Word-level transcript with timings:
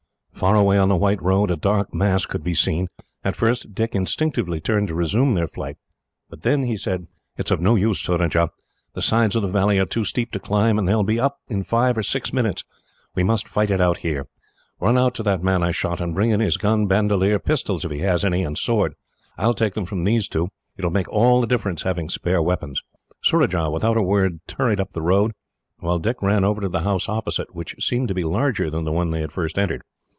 Far 0.33 0.55
away 0.55 0.79
on 0.79 0.89
the 0.89 0.95
white 0.95 1.21
road, 1.21 1.51
a 1.51 1.55
dark 1.55 1.93
mass 1.93 2.25
could 2.25 2.43
be 2.43 2.55
seen. 2.55 2.87
At 3.23 3.35
first, 3.35 3.75
Dick 3.75 3.93
instinctively 3.93 4.59
turned 4.59 4.87
to 4.87 4.95
resume 4.95 5.35
their 5.35 5.47
flight, 5.47 5.77
but 6.31 6.41
then 6.41 6.63
he 6.63 6.77
said: 6.77 7.05
"It 7.37 7.45
is 7.45 7.51
of 7.51 7.61
no 7.61 7.75
use, 7.75 8.01
Surajah. 8.01 8.49
The 8.95 9.01
sides 9.03 9.35
of 9.35 9.43
the 9.43 9.47
valley 9.47 9.77
are 9.77 9.85
too 9.85 10.03
steep 10.03 10.31
to 10.31 10.39
climb, 10.39 10.79
and 10.79 10.87
they 10.87 10.95
will 10.95 11.03
be 11.03 11.19
up 11.19 11.37
in 11.47 11.63
five 11.63 11.95
or 11.95 12.01
six 12.01 12.33
minutes. 12.33 12.63
We 13.13 13.21
must 13.23 13.47
fight 13.47 13.69
it 13.69 13.79
out 13.79 13.97
here. 13.99 14.25
Run 14.79 14.97
out 14.97 15.13
to 15.15 15.23
that 15.23 15.43
man 15.43 15.61
I 15.61 15.69
shot, 15.69 16.01
and 16.01 16.15
bring 16.15 16.31
in 16.31 16.39
his 16.39 16.57
gun, 16.57 16.87
bandolier, 16.87 17.37
pistols 17.37 17.85
if 17.85 17.91
he 17.91 17.99
has 17.99 18.25
any, 18.25 18.41
and 18.43 18.57
sword. 18.57 18.95
I 19.37 19.45
will 19.45 19.53
take 19.53 19.75
them 19.75 19.85
from 19.85 20.03
these 20.03 20.27
two. 20.27 20.49
It 20.75 20.83
will 20.83 20.89
make 20.91 21.09
all 21.09 21.39
the 21.41 21.45
difference, 21.45 21.83
having 21.83 22.09
spare 22.09 22.41
weapons." 22.41 22.81
Surajah, 23.21 23.69
without 23.69 23.95
a 23.95 24.01
word, 24.01 24.39
hurried 24.57 24.79
up 24.79 24.93
the 24.93 25.03
road, 25.03 25.33
while 25.81 25.99
Dick 25.99 26.19
ran 26.23 26.43
over 26.43 26.61
to 26.61 26.69
the 26.69 26.81
house 26.81 27.07
opposite, 27.07 27.53
which 27.53 27.75
seemed 27.77 28.07
to 28.07 28.15
be 28.15 28.23
larger 28.23 28.71
than 28.71 28.85
the 28.85 28.91
one 28.91 29.11
they 29.11 29.21
had 29.21 29.31
first 29.31 29.59
entered. 29.59 29.83